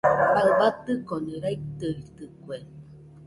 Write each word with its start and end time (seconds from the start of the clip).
Baɨ 0.33 0.47
batɨnokoni 0.59 1.33
raitɨitɨkue. 1.43 2.57